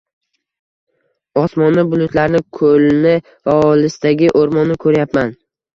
[1.41, 3.15] Osmonni, bulutlarni, koʻlni
[3.49, 5.37] va olisdagi oʻrmonni koʻryapman